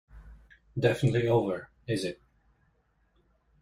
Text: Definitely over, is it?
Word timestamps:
Definitely 0.79 1.27
over, 1.27 1.69
is 1.85 2.03
it? 2.05 2.19